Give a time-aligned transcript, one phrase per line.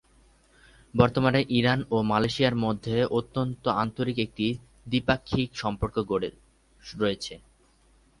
[0.93, 4.47] বর্তমানে ইরান ও মালয়েশিয়ার মধ্যে অত্যন্ত আন্তরিক একটি
[4.87, 5.95] দ্বিপাক্ষিক সম্পর্ক
[6.07, 7.33] রয়েছে।